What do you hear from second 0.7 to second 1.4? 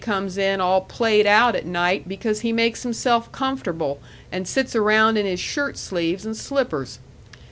played